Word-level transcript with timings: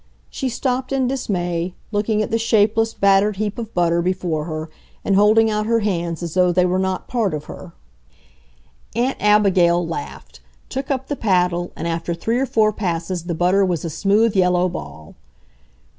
She 0.31 0.49
stopped 0.49 0.91
in 0.91 1.07
dismay, 1.07 1.75
looking 1.91 2.23
at 2.23 2.31
the 2.31 2.39
shapeless, 2.39 2.91
battered 2.95 3.35
heap 3.35 3.59
of 3.59 3.71
butter 3.75 4.01
before 4.01 4.45
her 4.45 4.67
and 5.05 5.15
holding 5.15 5.51
out 5.51 5.67
her 5.67 5.81
hands 5.81 6.23
as 6.23 6.33
though 6.33 6.51
they 6.51 6.65
were 6.65 6.79
not 6.79 7.07
part 7.07 7.35
of 7.35 7.45
her. 7.45 7.73
Aunt 8.95 9.17
Abigail 9.19 9.85
laughed, 9.85 10.39
took 10.69 10.89
up 10.89 11.05
the 11.07 11.15
paddle, 11.15 11.71
and 11.75 11.87
after 11.87 12.15
three 12.15 12.39
or 12.39 12.47
four 12.47 12.73
passes 12.73 13.25
the 13.25 13.35
butter 13.35 13.63
was 13.63 13.85
a 13.85 13.91
smooth, 13.91 14.35
yellow 14.35 14.67
ball. 14.67 15.13